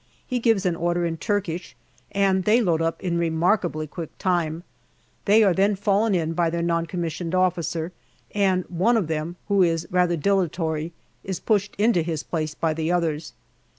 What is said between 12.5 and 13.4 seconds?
by the others.